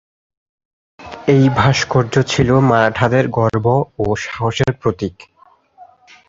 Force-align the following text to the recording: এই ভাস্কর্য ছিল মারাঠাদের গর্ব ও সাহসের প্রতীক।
এই 1.27 1.43
ভাস্কর্য 1.57 2.13
ছিল 2.23 2.49
মারাঠাদের 2.69 3.25
গর্ব 3.37 3.65
ও 3.99 4.05
সাহসের 4.23 4.71
প্রতীক। 4.81 5.15